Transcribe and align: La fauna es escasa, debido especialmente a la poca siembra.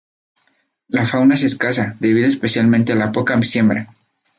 La 0.87 1.05
fauna 1.05 1.35
es 1.35 1.43
escasa, 1.43 1.95
debido 1.99 2.25
especialmente 2.27 2.91
a 2.93 2.95
la 2.95 3.11
poca 3.11 3.39
siembra. 3.43 3.85